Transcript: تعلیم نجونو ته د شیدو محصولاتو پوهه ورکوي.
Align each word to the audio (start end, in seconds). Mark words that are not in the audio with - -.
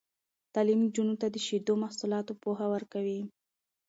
تعلیم 0.53 0.79
نجونو 0.85 1.15
ته 1.21 1.27
د 1.31 1.35
شیدو 1.45 1.73
محصولاتو 1.83 2.33
پوهه 2.43 2.65
ورکوي. 2.73 3.19